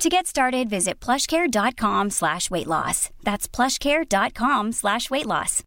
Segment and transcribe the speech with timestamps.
[0.00, 3.10] To get started, visit plushcare.com slash weight loss.
[3.22, 5.62] That's plushcare.com slash weight loss.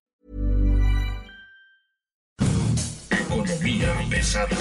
[3.12, 4.58] Economía pesada.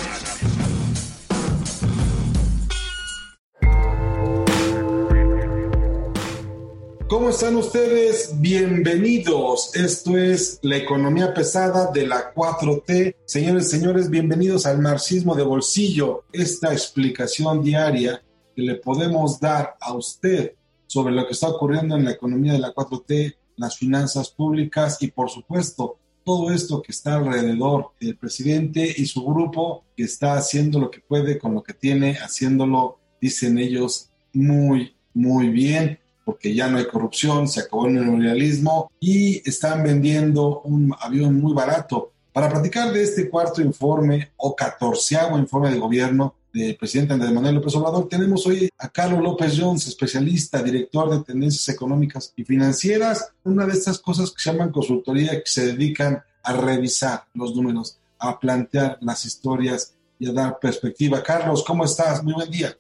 [7.09, 8.35] ¿Cómo están ustedes?
[8.43, 9.75] Bienvenidos.
[9.75, 13.17] Esto es la economía pesada de la 4T.
[13.25, 18.23] Señores, señores, bienvenidos al marxismo de bolsillo, esta explicación diaria
[18.55, 20.55] que le podemos dar a usted
[20.87, 25.11] sobre lo que está ocurriendo en la economía de la 4T, las finanzas públicas y
[25.11, 30.79] por supuesto todo esto que está alrededor del presidente y su grupo que está haciendo
[30.79, 36.69] lo que puede con lo que tiene, haciéndolo, dicen ellos, muy, muy bien porque ya
[36.69, 42.13] no hay corrupción, se acabó el neoliberalismo y están vendiendo un avión muy barato.
[42.33, 47.57] Para platicar de este cuarto informe o catorceavo informe de gobierno del presidente Andrés Manuel
[47.57, 53.33] López Obrador, tenemos hoy a Carlos López Jones, especialista, director de tendencias económicas y financieras,
[53.45, 57.99] una de estas cosas que se llaman consultoría, que se dedican a revisar los números,
[58.19, 61.23] a plantear las historias y a dar perspectiva.
[61.23, 62.23] Carlos, ¿cómo estás?
[62.23, 62.77] Muy buen día.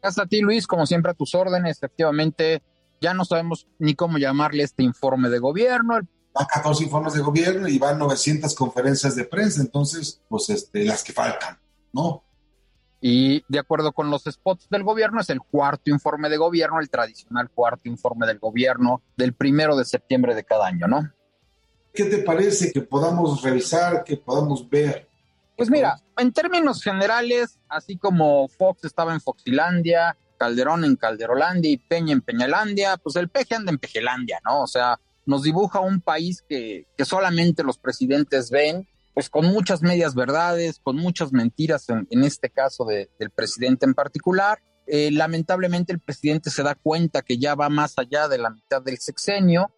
[0.00, 1.78] Gracias a ti, Luis, como siempre a tus órdenes.
[1.78, 2.62] Efectivamente,
[3.00, 5.98] ya no sabemos ni cómo llamarle este informe de gobierno.
[6.32, 11.02] Van 14 informes de gobierno y van 900 conferencias de prensa, entonces, pues este, las
[11.02, 11.58] que faltan,
[11.92, 12.22] ¿no?
[13.00, 16.90] Y de acuerdo con los spots del gobierno, es el cuarto informe de gobierno, el
[16.90, 21.10] tradicional cuarto informe del gobierno del primero de septiembre de cada año, ¿no?
[21.92, 25.08] ¿Qué te parece que podamos revisar, que podamos ver?
[25.56, 31.78] Pues mira, en términos generales, así como Fox estaba en Foxilandia, Calderón en Calderolandia y
[31.78, 34.62] Peña en Peñalandia, pues el peje anda en Pejelandia, ¿no?
[34.62, 39.82] O sea, nos dibuja un país que, que solamente los presidentes ven, pues con muchas
[39.82, 44.62] medias verdades, con muchas mentiras, en, en este caso de, del presidente en particular.
[44.86, 48.80] Eh, lamentablemente el presidente se da cuenta que ya va más allá de la mitad
[48.80, 49.72] del sexenio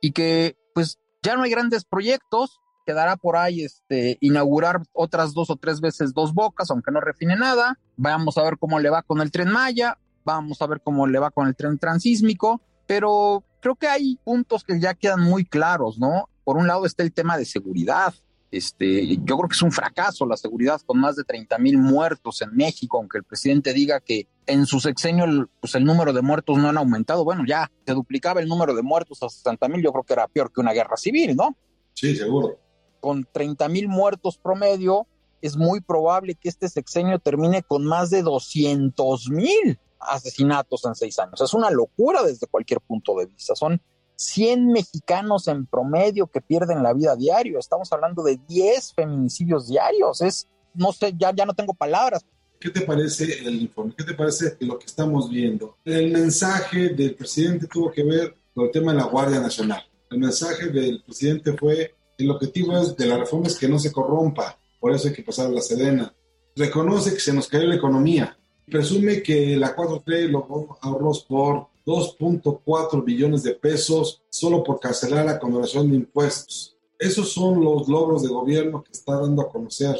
[0.00, 5.50] y que pues ya no hay grandes proyectos, quedará por ahí este, inaugurar otras dos
[5.50, 7.78] o tres veces dos bocas, aunque no refine nada.
[7.98, 11.18] Vamos a ver cómo le va con el tren Maya, vamos a ver cómo le
[11.18, 15.98] va con el tren transísmico, pero creo que hay puntos que ya quedan muy claros,
[15.98, 16.30] ¿no?
[16.44, 18.14] Por un lado está el tema de seguridad.
[18.56, 22.40] Este, yo creo que es un fracaso la seguridad con más de 30 mil muertos
[22.40, 25.26] en México, aunque el presidente diga que en su sexenio
[25.60, 27.22] pues el número de muertos no han aumentado.
[27.22, 30.26] Bueno, ya se duplicaba el número de muertos a 60 mil, yo creo que era
[30.26, 31.54] peor que una guerra civil, ¿no?
[31.92, 32.58] Sí, seguro.
[33.00, 35.06] Con 30 mil muertos promedio,
[35.42, 41.18] es muy probable que este sexenio termine con más de 200 mil asesinatos en seis
[41.18, 41.42] años.
[41.42, 43.54] Es una locura desde cualquier punto de vista.
[43.54, 43.82] Son
[44.16, 47.58] 100 mexicanos en promedio que pierden la vida diario.
[47.58, 50.22] Estamos hablando de 10 feminicidios diarios.
[50.22, 52.24] Es, no sé, ya, ya no tengo palabras.
[52.58, 53.94] ¿Qué te parece el informe?
[53.96, 55.76] ¿Qué te parece lo que estamos viendo?
[55.84, 59.82] El mensaje del presidente tuvo que ver con el tema de la Guardia Nacional.
[60.10, 64.58] El mensaje del presidente fue, el objetivo de la reforma es que no se corrompa,
[64.80, 66.14] por eso hay que pasar la Sedena.
[66.54, 73.04] Reconoce que se nos cayó la economía, presume que la 4T logró ahorros por 2.4
[73.04, 76.76] billones de pesos solo por cancelar la condonación de impuestos.
[76.98, 79.96] Esos son los logros de gobierno que está dando a conocer.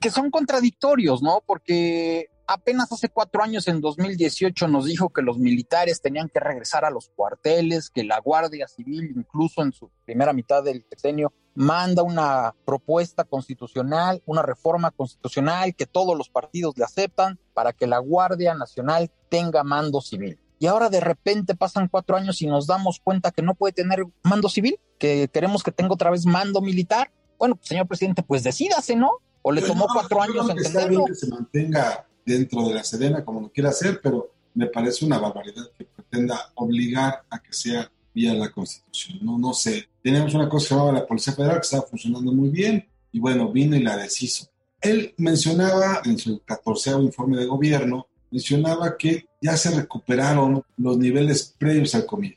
[0.00, 1.42] Que son contradictorios, ¿no?
[1.44, 6.84] Porque apenas hace cuatro años, en 2018, nos dijo que los militares tenían que regresar
[6.84, 12.02] a los cuarteles, que la Guardia Civil, incluso en su primera mitad del sexenio, manda
[12.02, 17.98] una propuesta constitucional, una reforma constitucional que todos los partidos le aceptan para que la
[17.98, 20.38] Guardia Nacional tenga mando civil.
[20.58, 24.04] Y ahora de repente pasan cuatro años y nos damos cuenta que no puede tener
[24.22, 27.12] mando civil, que queremos que tenga otra vez mando militar.
[27.38, 29.12] Bueno, señor presidente, pues decídase, ¿no?
[29.42, 31.04] O le tomó cuatro años entenderlo.
[31.04, 35.18] Que se mantenga dentro de la Sedena como lo quiera hacer, pero me parece una
[35.18, 39.18] barbaridad que pretenda obligar a que sea vía la Constitución.
[39.22, 39.88] No, no sé.
[40.02, 43.20] Tenemos una cosa que se llamaba la Policía Federal que estaba funcionando muy bien y
[43.20, 44.48] bueno, vino y la deshizo.
[44.80, 51.54] Él mencionaba en su catorceavo informe de gobierno, mencionaba que ya se recuperaron los niveles
[51.58, 52.32] previos al COVID.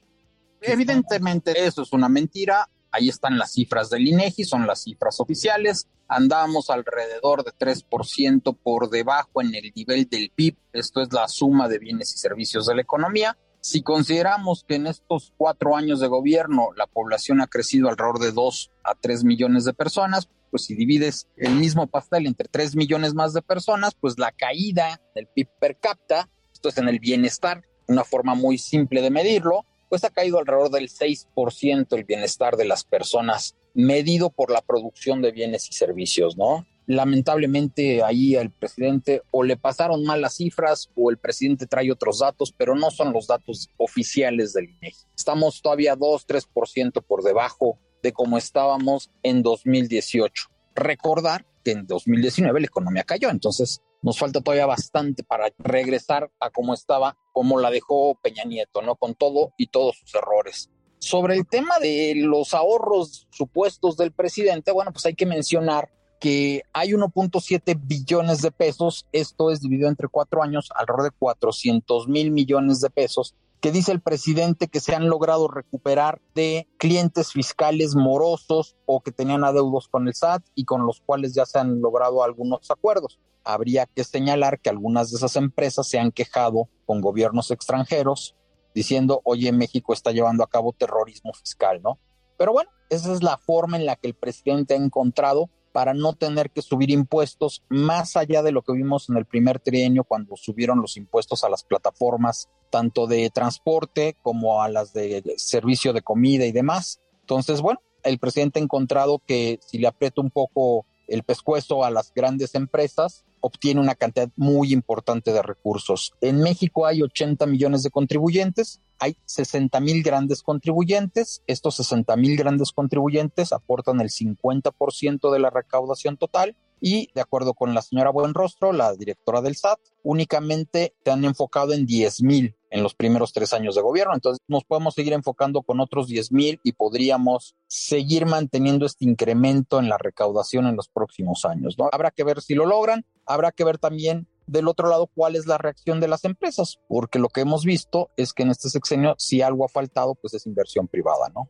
[0.62, 2.70] Evidentemente eso es una mentira.
[2.92, 5.88] Ahí están las cifras del INEGI, son las cifras oficiales.
[6.08, 10.58] Andamos alrededor de 3% por debajo en el nivel del PIB.
[10.74, 13.38] Esto es la suma de bienes y servicios de la economía.
[13.62, 18.32] Si consideramos que en estos cuatro años de gobierno la población ha crecido alrededor de
[18.32, 23.16] 2 a 3 millones de personas, pues si divides el mismo pastel entre 3 millones
[23.16, 27.64] más de personas, pues la caída del PIB per cápita, esto es en el bienestar,
[27.88, 32.66] una forma muy simple de medirlo, pues ha caído alrededor del 6% el bienestar de
[32.66, 36.66] las personas medido por la producción de bienes y servicios, ¿no?
[36.88, 42.20] Lamentablemente ahí al presidente o le pasaron mal las cifras o el presidente trae otros
[42.20, 45.06] datos, pero no son los datos oficiales del INEGI.
[45.16, 50.50] Estamos todavía 2-3% por debajo de cómo estábamos en 2018.
[50.76, 56.50] Recordar que en 2019 la economía cayó, entonces nos falta todavía bastante para regresar a
[56.50, 58.96] cómo estaba, como la dejó Peña Nieto, ¿no?
[58.96, 60.70] Con todo y todos sus errores.
[61.00, 66.62] Sobre el tema de los ahorros supuestos del presidente, bueno, pues hay que mencionar que
[66.72, 72.30] hay 1.7 billones de pesos, esto es dividido entre cuatro años, alrededor de 400 mil
[72.30, 77.96] millones de pesos, que dice el presidente que se han logrado recuperar de clientes fiscales
[77.96, 81.80] morosos o que tenían adeudos con el SAT y con los cuales ya se han
[81.80, 83.20] logrado algunos acuerdos.
[83.44, 88.36] Habría que señalar que algunas de esas empresas se han quejado con gobiernos extranjeros
[88.74, 92.00] diciendo, oye, México está llevando a cabo terrorismo fiscal, ¿no?
[92.38, 96.14] Pero bueno, esa es la forma en la que el presidente ha encontrado para no
[96.14, 100.36] tener que subir impuestos más allá de lo que vimos en el primer trienio cuando
[100.36, 106.02] subieron los impuestos a las plataformas, tanto de transporte como a las de servicio de
[106.02, 107.02] comida y demás.
[107.22, 111.92] Entonces, bueno, el presidente ha encontrado que si le aprieta un poco el pescuezo a
[111.92, 116.14] las grandes empresas, obtiene una cantidad muy importante de recursos.
[116.22, 121.42] En México hay 80 millones de contribuyentes, hay 60 mil grandes contribuyentes.
[121.48, 127.54] Estos 60 mil grandes contribuyentes aportan el 50% de la recaudación total y, de acuerdo
[127.54, 132.56] con la señora Buenrostro, la directora del SAT, únicamente se han enfocado en 10 mil
[132.72, 134.16] en los primeros tres años de gobierno.
[134.16, 139.80] Entonces nos podemos seguir enfocando con otros 10 mil y podríamos seguir manteniendo este incremento
[139.80, 141.78] en la recaudación en los próximos años.
[141.78, 141.90] ¿no?
[141.92, 145.46] Habrá que ver si lo logran, habrá que ver también del otro lado cuál es
[145.46, 149.16] la reacción de las empresas, porque lo que hemos visto es que en este sexenio
[149.18, 151.50] si algo ha faltado, pues es inversión privada, ¿no?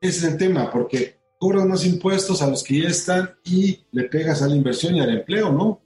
[0.00, 4.04] Ese es el tema, porque cobras más impuestos a los que ya están y le
[4.04, 5.80] pegas a la inversión y al empleo, ¿no?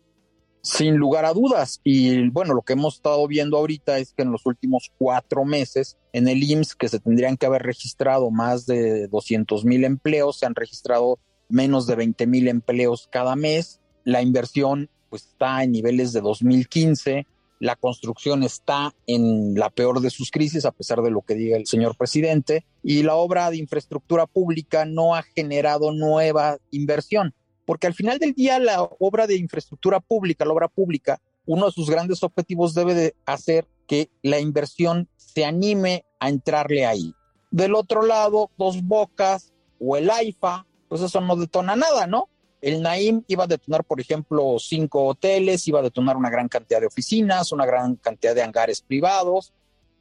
[0.63, 1.81] Sin lugar a dudas.
[1.83, 5.99] Y bueno, lo que hemos estado viendo ahorita es que en los últimos cuatro meses
[6.13, 10.47] en el IMSS, que se tendrían que haber registrado más de 200 mil empleos, se
[10.47, 11.19] han registrado
[11.49, 13.81] menos de 20 mil empleos cada mes.
[14.05, 17.27] La inversión pues está en niveles de 2015.
[17.59, 21.57] La construcción está en la peor de sus crisis, a pesar de lo que diga
[21.57, 22.65] el señor presidente.
[22.85, 28.35] Y la obra de infraestructura pública no ha generado nueva inversión porque al final del
[28.35, 32.95] día la obra de infraestructura pública, la obra pública, uno de sus grandes objetivos debe
[32.95, 37.15] de hacer que la inversión se anime a entrarle ahí.
[37.51, 42.29] Del otro lado, Dos Bocas o el AIFA, pues eso no detona nada, ¿no?
[42.61, 46.81] El Naim iba a detonar, por ejemplo, cinco hoteles, iba a detonar una gran cantidad
[46.81, 49.53] de oficinas, una gran cantidad de hangares privados.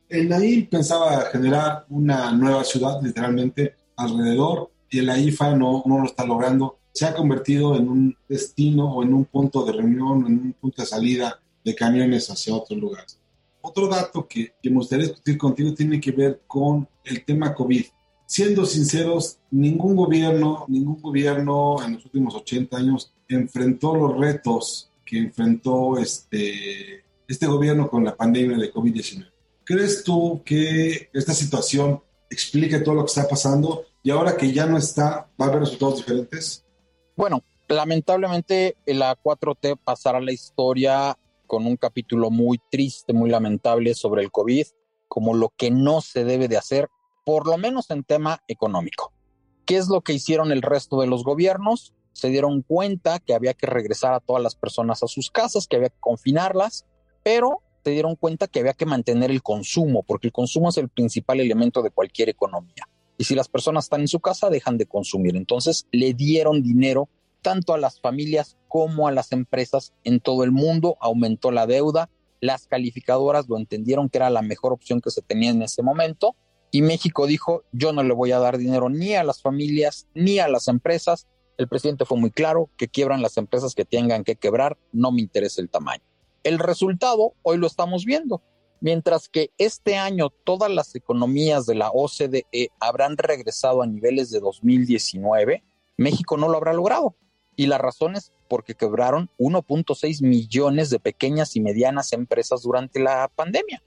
[0.08, 6.06] El Naim pensaba generar una nueva ciudad, literalmente, alrededor, y el AIFA no, no lo
[6.06, 10.34] está logrando se ha convertido en un destino o en un punto de reunión, en
[10.34, 13.18] un punto de salida de camiones hacia otros lugares.
[13.62, 17.86] Otro dato que, me gustaría discutir contigo tiene que ver con el tema COVID.
[18.26, 25.20] Siendo sinceros, ningún gobierno, ningún gobierno en los últimos 80 años enfrentó los retos que
[25.20, 29.30] enfrentó este, este gobierno con la pandemia de COVID-19.
[29.63, 34.65] ¿Crees tú que esta situación explique todo lo que está pasando y ahora que ya
[34.65, 36.61] no está, va a haber resultados diferentes?
[37.22, 44.24] Bueno, lamentablemente la 4T pasará la historia con un capítulo muy triste, muy lamentable sobre
[44.24, 44.66] el COVID,
[45.08, 46.90] como lo que no se debe de hacer,
[47.24, 49.13] por lo menos en tema económico.
[49.68, 51.94] ¿Qué es lo que hicieron el resto de los gobiernos?
[52.12, 55.75] Se dieron cuenta que había que regresar a todas las personas a sus casas, que
[55.75, 56.88] había que confinarlas,
[57.22, 60.90] pero se dieron cuenta que había que mantener el consumo, porque el consumo es el
[60.90, 62.88] principal elemento de cualquier economía.
[63.18, 65.36] Y si las personas están en su casa, dejan de consumir.
[65.36, 67.10] Entonces le dieron dinero
[67.41, 72.10] tanto a las familias como a las empresas en todo el mundo, aumentó la deuda,
[72.39, 76.36] las calificadoras lo entendieron que era la mejor opción que se tenía en ese momento
[76.72, 80.39] y México dijo, yo no le voy a dar dinero ni a las familias ni
[80.39, 81.27] a las empresas.
[81.58, 85.22] El presidente fue muy claro que quiebran las empresas que tengan que quebrar, no me
[85.22, 86.01] interesa el tamaño.
[86.44, 88.41] El resultado hoy lo estamos viendo.
[88.82, 94.40] Mientras que este año todas las economías de la OCDE habrán regresado a niveles de
[94.40, 95.64] 2019,
[95.98, 97.16] México no lo habrá logrado.
[97.56, 103.30] Y la razón es porque quebraron 1.6 millones de pequeñas y medianas empresas durante la
[103.34, 103.84] pandemia.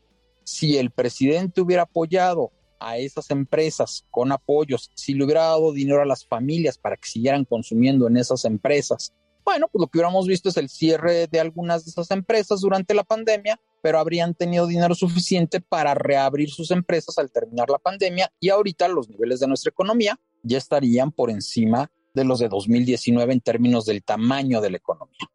[0.46, 6.02] si el presidente hubiera apoyado a esas empresas con apoyos, si le hubiera dado dinero
[6.02, 10.26] a las familias para que siguieran consumiendo en esas empresas, bueno, pues lo que hubiéramos
[10.26, 14.66] visto es el cierre de algunas de esas empresas durante la pandemia, pero habrían tenido
[14.66, 19.46] dinero suficiente para reabrir sus empresas al terminar la pandemia y ahorita los niveles de
[19.46, 24.70] nuestra economía ya estarían por encima de los de 2019 en términos del tamaño de
[24.70, 25.30] la economía.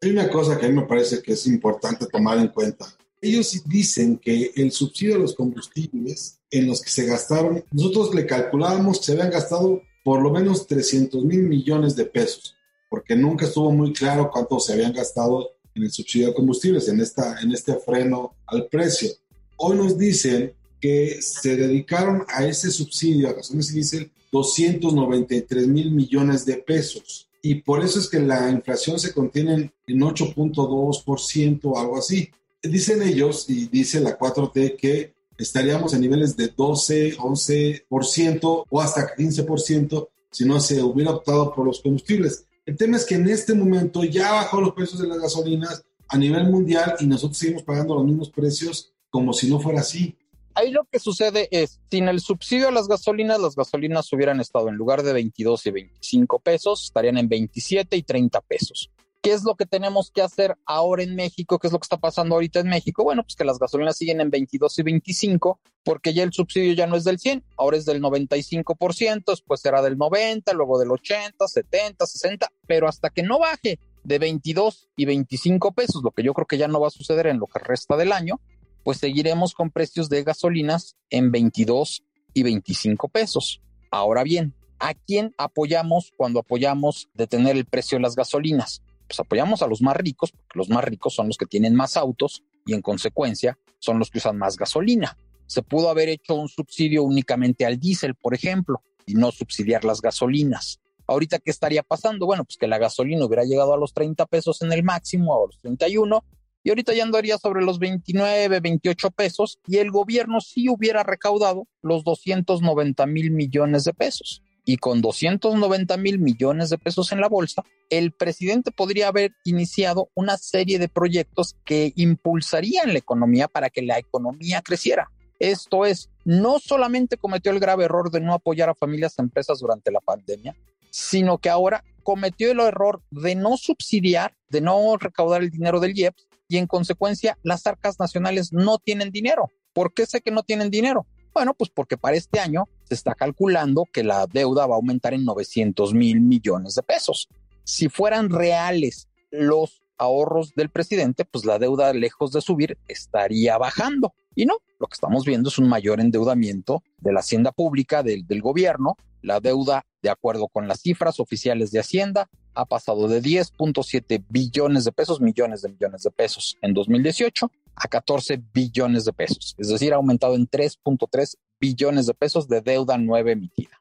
[0.00, 2.86] Hay una cosa que a mí me parece que es importante tomar en cuenta.
[3.20, 8.24] Ellos dicen que el subsidio a los combustibles en los que se gastaron, nosotros le
[8.24, 12.56] calculábamos que se habían gastado por lo menos 300 mil millones de pesos,
[12.88, 17.00] porque nunca estuvo muy claro cuánto se habían gastado en el subsidio a combustibles, en,
[17.00, 19.10] esta, en este freno al precio.
[19.56, 25.92] Hoy nos dicen que se dedicaron a ese subsidio a gasolina y diésel 293 mil
[25.92, 27.28] millones de pesos.
[27.42, 32.30] Y por eso es que la inflación se contiene en 8.2% o algo así.
[32.62, 39.14] Dicen ellos y dice la 4T que estaríamos en niveles de 12, 11% o hasta
[39.14, 42.46] 15% si no se hubiera optado por los combustibles.
[42.64, 46.16] El tema es que en este momento ya bajó los precios de las gasolinas a
[46.16, 50.16] nivel mundial y nosotros seguimos pagando los mismos precios como si no fuera así.
[50.54, 54.68] Ahí lo que sucede es, sin el subsidio a las gasolinas, las gasolinas hubieran estado
[54.68, 58.91] en lugar de 22 y 25 pesos, estarían en 27 y 30 pesos.
[59.22, 61.60] ¿Qué es lo que tenemos que hacer ahora en México?
[61.60, 63.04] ¿Qué es lo que está pasando ahorita en México?
[63.04, 66.88] Bueno, pues que las gasolinas siguen en 22 y 25 porque ya el subsidio ya
[66.88, 71.46] no es del 100, ahora es del 95%, después será del 90, luego del 80,
[71.46, 76.34] 70, 60, pero hasta que no baje de 22 y 25 pesos, lo que yo
[76.34, 78.40] creo que ya no va a suceder en lo que resta del año,
[78.82, 82.02] pues seguiremos con precios de gasolinas en 22
[82.34, 83.60] y 25 pesos.
[83.92, 88.82] Ahora bien, ¿a quién apoyamos cuando apoyamos detener el precio de las gasolinas?
[89.12, 91.98] Pues apoyamos a los más ricos, porque los más ricos son los que tienen más
[91.98, 95.18] autos y en consecuencia son los que usan más gasolina.
[95.44, 100.00] Se pudo haber hecho un subsidio únicamente al diésel, por ejemplo, y no subsidiar las
[100.00, 100.80] gasolinas.
[101.06, 102.24] Ahorita, ¿qué estaría pasando?
[102.24, 105.46] Bueno, pues que la gasolina hubiera llegado a los 30 pesos en el máximo, a
[105.46, 106.24] los 31,
[106.64, 111.68] y ahorita ya andaría sobre los 29, 28 pesos y el gobierno sí hubiera recaudado
[111.82, 114.42] los 290 mil millones de pesos.
[114.64, 120.08] Y con 290 mil millones de pesos en la bolsa, el presidente podría haber iniciado
[120.14, 125.10] una serie de proyectos que impulsarían la economía para que la economía creciera.
[125.40, 129.58] Esto es, no solamente cometió el grave error de no apoyar a familias y empresas
[129.58, 130.54] durante la pandemia,
[130.90, 135.98] sino que ahora cometió el error de no subsidiar, de no recaudar el dinero del
[135.98, 139.50] IEPS y en consecuencia las arcas nacionales no tienen dinero.
[139.72, 141.06] ¿Por qué sé que no tienen dinero?
[141.34, 145.14] Bueno, pues porque para este año se está calculando que la deuda va a aumentar
[145.14, 147.28] en 900 mil millones de pesos.
[147.64, 154.12] Si fueran reales los ahorros del presidente, pues la deuda, lejos de subir, estaría bajando.
[154.34, 158.26] Y no, lo que estamos viendo es un mayor endeudamiento de la hacienda pública, del,
[158.26, 158.96] del gobierno.
[159.22, 164.84] La deuda, de acuerdo con las cifras oficiales de Hacienda, ha pasado de 10.7 billones
[164.84, 169.54] de pesos, millones de millones de pesos en 2018 a 14 billones de pesos.
[169.58, 173.80] Es decir, ha aumentado en 3.3 billones de pesos de deuda nueva emitida.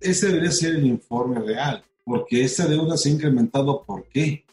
[0.00, 3.84] Ese debería ser el informe real, porque esa deuda se ha incrementado.
[3.84, 4.44] ¿Por qué?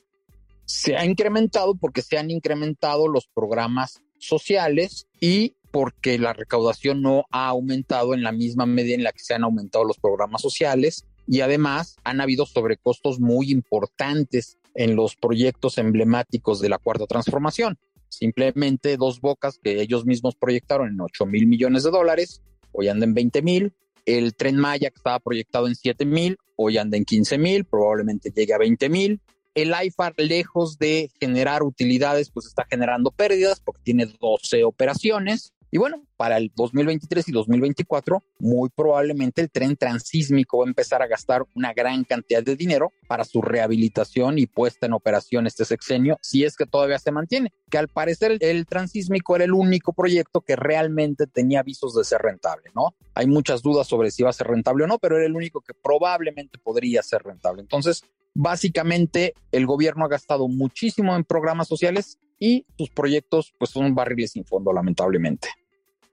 [0.66, 7.26] Se ha incrementado porque se han incrementado los programas sociales y porque la recaudación no
[7.32, 11.06] ha aumentado en la misma medida en la que se han aumentado los programas sociales
[11.28, 17.78] y además han habido sobrecostos muy importantes en los proyectos emblemáticos de la cuarta transformación.
[18.10, 23.06] Simplemente dos bocas que ellos mismos proyectaron en 8 mil millones de dólares, hoy anda
[23.06, 23.74] en 20 mil.
[24.06, 28.32] El tren Maya que estaba proyectado en 7 mil, hoy anda en 15 mil, probablemente
[28.36, 29.22] llegue a 20 mil.
[29.54, 35.54] El IFAR, lejos de generar utilidades, pues está generando pérdidas porque tiene 12 operaciones.
[35.72, 41.02] Y bueno, para el 2023 y 2024, muy probablemente el tren transísmico va a empezar
[41.02, 45.66] a gastar una gran cantidad de dinero para su rehabilitación y puesta en operación este
[45.66, 47.54] sexenio, si es que todavía se mantiene.
[47.70, 52.04] Que al parecer el, el transísmico era el único proyecto que realmente tenía avisos de
[52.04, 52.96] ser rentable, ¿no?
[53.14, 55.62] Hay muchas dudas sobre si va a ser rentable o no, pero era el único
[55.62, 57.62] que probablemente podría ser rentable.
[57.62, 63.94] Entonces, básicamente el gobierno ha gastado muchísimo en programas sociales y sus proyectos pues son
[63.94, 65.50] barriles sin fondo lamentablemente.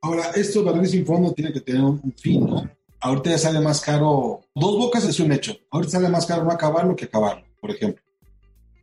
[0.06, 2.70] Ahora, estos barriles sin fondo tienen que tener un fin, ¿no?
[3.00, 6.52] Ahorita ya sale más caro, dos bocas es un hecho, ahorita sale más caro no
[6.52, 8.00] acabarlo que acabarlo, por ejemplo.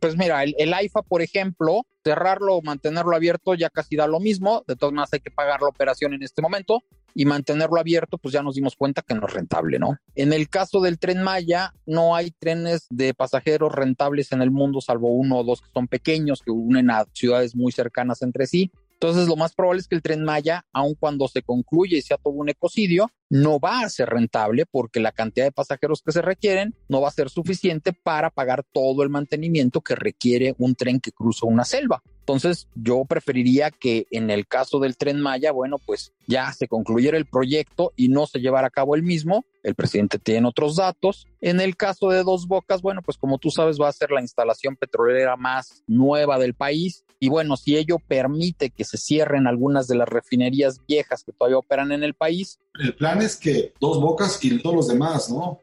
[0.00, 4.20] Pues mira, el, el AIFA, por ejemplo, cerrarlo o mantenerlo abierto ya casi da lo
[4.20, 6.82] mismo, de todas maneras hay que pagar la operación en este momento
[7.14, 9.96] y mantenerlo abierto, pues ya nos dimos cuenta que no es rentable, ¿no?
[10.14, 14.82] En el caso del tren Maya, no hay trenes de pasajeros rentables en el mundo,
[14.82, 18.70] salvo uno o dos que son pequeños, que unen a ciudades muy cercanas entre sí.
[19.04, 22.16] Entonces, lo más probable es que el tren Maya, aun cuando se concluye y sea
[22.16, 26.22] todo un ecocidio, no va a ser rentable porque la cantidad de pasajeros que se
[26.22, 31.00] requieren no va a ser suficiente para pagar todo el mantenimiento que requiere un tren
[31.00, 32.02] que cruza una selva.
[32.20, 37.18] Entonces, yo preferiría que en el caso del tren Maya, bueno, pues ya se concluyera
[37.18, 39.44] el proyecto y no se llevara a cabo el mismo.
[39.64, 41.26] El presidente tiene otros datos.
[41.40, 44.20] En el caso de Dos Bocas, bueno, pues como tú sabes, va a ser la
[44.20, 47.04] instalación petrolera más nueva del país.
[47.18, 51.58] Y bueno, si ello permite que se cierren algunas de las refinerías viejas que todavía
[51.58, 52.60] operan en el país.
[52.78, 55.60] El plan es que Dos Bocas y todos los demás, ¿no?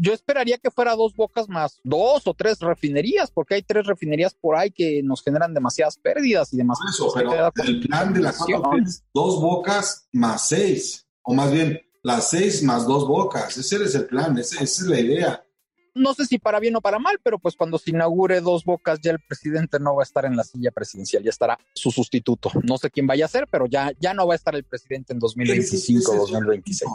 [0.00, 4.34] yo esperaría que fuera dos bocas más dos o tres refinerías, porque hay tres refinerías
[4.34, 6.78] por ahí que nos generan demasiadas pérdidas y demás.
[6.88, 12.30] Eso, pero el plan de la es dos bocas más seis, o más bien las
[12.30, 13.56] seis más dos bocas.
[13.56, 15.44] Ese es el plan, esa es la idea.
[15.94, 19.00] No sé si para bien o para mal, pero pues cuando se inaugure dos bocas
[19.02, 22.50] ya el presidente no va a estar en la silla presidencial, ya estará su sustituto.
[22.62, 25.12] No sé quién vaya a ser, pero ya, ya no va a estar el presidente
[25.12, 26.90] en 2025 2026.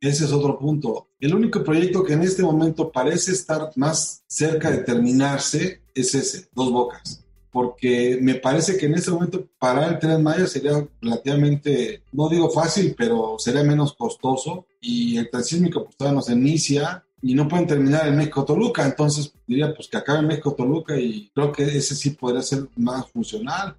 [0.00, 1.10] Ese es otro punto.
[1.20, 6.48] El único proyecto que en este momento parece estar más cerca de terminarse es ese,
[6.52, 7.24] Dos Bocas.
[7.52, 12.48] Porque me parece que en este momento parar el tren Maya sería relativamente, no digo
[12.50, 14.66] fácil, pero sería menos costoso.
[14.80, 18.86] Y el transísmico pues todavía no se inicia y no pueden terminar en México-Toluca.
[18.86, 23.08] Entonces diría pues que acabe en México-Toluca y creo que ese sí podría ser más
[23.10, 23.76] funcional.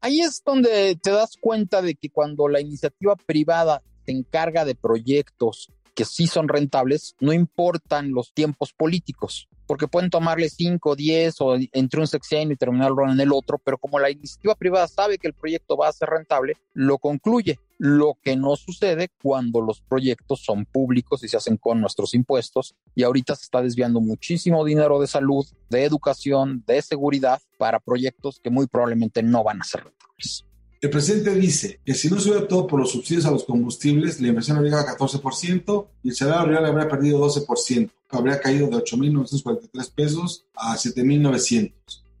[0.00, 4.74] Ahí es donde te das cuenta de que cuando la iniciativa privada se encarga de
[4.74, 11.40] proyectos que sí son rentables, no importan los tiempos políticos, porque pueden tomarle 5, 10
[11.40, 15.18] o entre un sexenio y terminarlo en el otro, pero como la iniciativa privada sabe
[15.18, 17.58] que el proyecto va a ser rentable, lo concluye.
[17.78, 22.74] Lo que no sucede cuando los proyectos son públicos y se hacen con nuestros impuestos
[22.94, 28.40] y ahorita se está desviando muchísimo dinero de salud, de educación, de seguridad para proyectos
[28.42, 30.46] que muy probablemente no van a ser rentables.
[30.80, 34.20] El presidente dice que si no se hubiera todo por los subsidios a los combustibles,
[34.20, 37.90] la inversión habría llegado a 14% y el salario real habría perdido 12%.
[38.10, 41.72] Habría caído de 8.943 pesos a 7.900.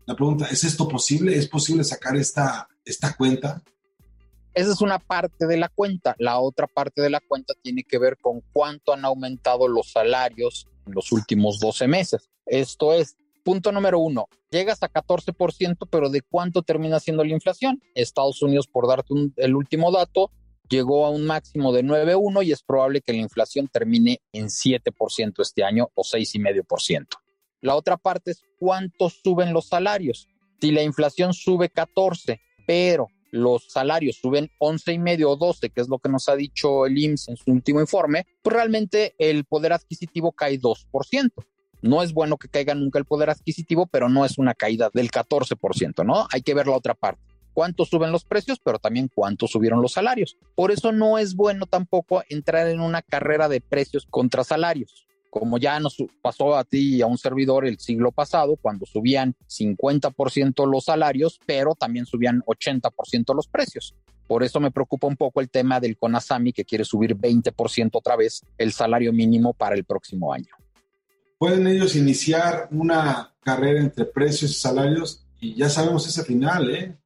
[0.06, 1.36] La pregunta, ¿es esto posible?
[1.36, 3.62] ¿Es posible sacar esta, esta cuenta?
[4.54, 6.14] Esa es una parte de la cuenta.
[6.18, 10.66] La otra parte de la cuenta tiene que ver con cuánto han aumentado los salarios
[10.86, 12.30] en los últimos 12 meses.
[12.46, 17.80] Esto es, Punto número uno, llegas a 14%, pero ¿de cuánto termina siendo la inflación?
[17.94, 20.32] Estados Unidos, por darte el último dato,
[20.68, 25.42] llegó a un máximo de 9.1 y es probable que la inflación termine en 7%
[25.42, 27.06] este año o 6,5%.
[27.60, 30.28] La otra parte es cuánto suben los salarios.
[30.60, 35.98] Si la inflación sube 14, pero los salarios suben 11,5 o 12, que es lo
[35.98, 40.32] que nos ha dicho el IMSS en su último informe, pues realmente el poder adquisitivo
[40.32, 41.30] cae 2%.
[41.82, 45.10] No es bueno que caiga nunca el poder adquisitivo, pero no es una caída del
[45.10, 46.26] 14%, ¿no?
[46.32, 47.22] Hay que ver la otra parte.
[47.56, 50.36] Cuánto suben los precios, pero también cuánto subieron los salarios.
[50.54, 55.58] Por eso no es bueno tampoco entrar en una carrera de precios contra salarios como
[55.58, 60.66] ya nos pasó a ti y a un servidor el siglo pasado, cuando subían 50%
[60.66, 63.94] los salarios, pero también subían 80% los precios.
[64.26, 68.16] Por eso me preocupa un poco el tema del CONASAMI, que quiere subir 20% otra
[68.16, 70.56] vez el salario mínimo para el próximo año
[71.38, 76.96] pueden ellos iniciar una carrera entre precios y salarios y ya sabemos ese final, ¿eh?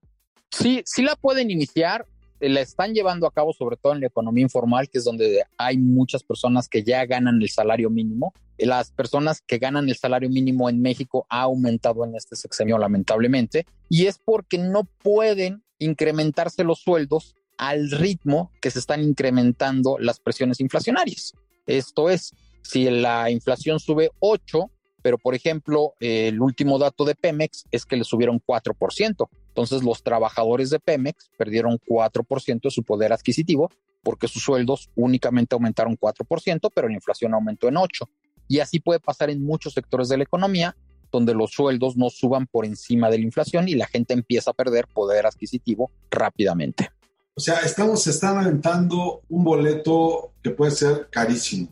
[0.51, 2.07] Sí, sí la pueden iniciar,
[2.41, 5.79] la están llevando a cabo sobre todo en la economía informal, que es donde hay
[5.79, 8.33] muchas personas que ya ganan el salario mínimo.
[8.59, 13.67] Las personas que ganan el salario mínimo en México ha aumentado en este sexenio lamentablemente,
[13.89, 20.19] y es porque no pueden incrementarse los sueldos al ritmo que se están incrementando las
[20.19, 21.35] presiones inflacionarias.
[21.67, 24.71] Esto es, si la inflación sube 8,
[25.03, 29.29] pero por ejemplo, el último dato de Pemex es que le subieron 4%.
[29.49, 33.71] Entonces los trabajadores de Pemex perdieron 4% de su poder adquisitivo
[34.03, 38.09] porque sus sueldos únicamente aumentaron 4%, pero la inflación aumentó en 8%.
[38.49, 40.77] Y así puede pasar en muchos sectores de la economía,
[41.13, 44.55] donde los sueldos no suban por encima de la inflación y la gente empieza a
[44.55, 46.91] perder poder adquisitivo rápidamente.
[47.35, 51.69] O sea, estamos, están aventando un boleto que puede ser carísimo.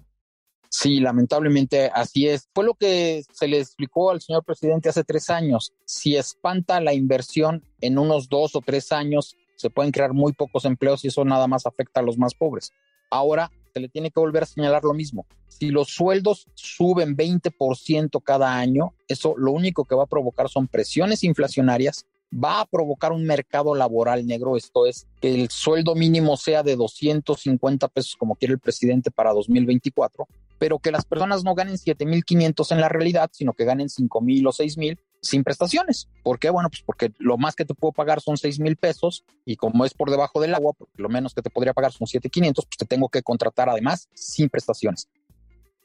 [0.71, 2.49] Sí, lamentablemente así es.
[2.55, 5.73] Fue lo que se le explicó al señor presidente hace tres años.
[5.85, 10.65] Si espanta la inversión en unos dos o tres años, se pueden crear muy pocos
[10.65, 12.73] empleos y eso nada más afecta a los más pobres.
[13.11, 15.27] Ahora se le tiene que volver a señalar lo mismo.
[15.49, 20.69] Si los sueldos suben 20% cada año, eso lo único que va a provocar son
[20.69, 26.37] presiones inflacionarias va a provocar un mercado laboral negro, esto es, que el sueldo mínimo
[26.37, 30.27] sea de 250 pesos como quiere el presidente para 2024,
[30.59, 34.53] pero que las personas no ganen 7.500 en la realidad, sino que ganen 5.000 o
[34.53, 36.09] 6.000 sin prestaciones.
[36.23, 36.51] ¿Por qué?
[36.51, 39.85] Bueno, pues porque lo más que te puedo pagar son 6 mil pesos y como
[39.85, 42.77] es por debajo del agua, porque lo menos que te podría pagar son 7,500, pues
[42.77, 45.09] te tengo que contratar además sin prestaciones.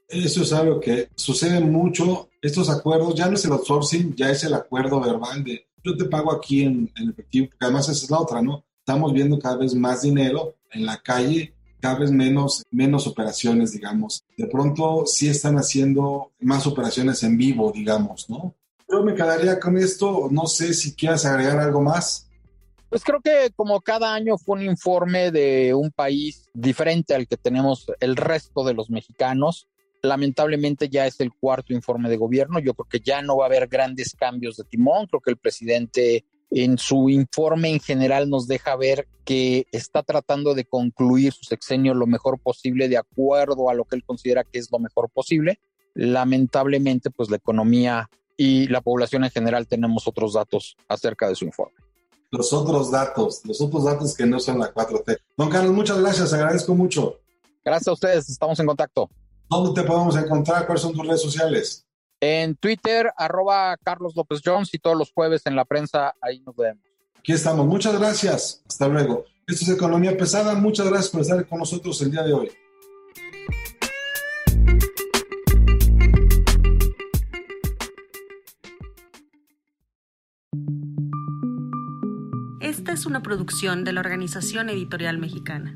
[0.07, 2.29] Eso es algo que sucede mucho.
[2.41, 6.05] Estos acuerdos ya no es el outsourcing, ya es el acuerdo verbal de yo te
[6.05, 8.63] pago aquí en, efectivo, porque además esa es la otra, ¿no?
[8.79, 11.53] Estamos viendo cada vez más dinero en la calle,
[11.83, 14.23] cada vez menos, menos operaciones, digamos.
[14.37, 18.55] De pronto sí están haciendo más operaciones en vivo, digamos, ¿no?
[18.89, 22.29] Yo me quedaría con esto, no sé si quieras agregar algo más.
[22.87, 27.35] Pues creo que como cada año fue un informe de un país diferente al que
[27.35, 29.67] tenemos el resto de los mexicanos,
[30.05, 32.59] Lamentablemente ya es el cuarto informe de gobierno.
[32.59, 35.07] Yo creo que ya no va a haber grandes cambios de timón.
[35.07, 40.53] Creo que el presidente en su informe en general nos deja ver que está tratando
[40.53, 44.59] de concluir su sexenio lo mejor posible de acuerdo a lo que él considera que
[44.59, 45.59] es lo mejor posible.
[45.95, 51.45] Lamentablemente, pues la economía y la población en general tenemos otros datos acerca de su
[51.45, 51.75] informe.
[52.29, 55.17] Los otros datos, los otros datos que no son la 4T.
[55.35, 57.19] Don Carlos, muchas gracias, agradezco mucho.
[57.65, 59.09] Gracias a ustedes, estamos en contacto.
[59.49, 60.65] ¿Dónde te podemos encontrar?
[60.67, 61.85] ¿Cuáles son tus redes sociales?
[62.25, 66.55] En Twitter, arroba Carlos López Jones y todos los jueves en la prensa, ahí nos
[66.55, 66.81] vemos.
[67.19, 67.67] Aquí estamos.
[67.67, 68.63] Muchas gracias.
[68.65, 69.25] Hasta luego.
[69.45, 70.55] Esto es Economía Pesada.
[70.55, 72.49] Muchas gracias por estar con nosotros el día de hoy.
[82.61, 85.75] Esta es una producción de la Organización Editorial Mexicana.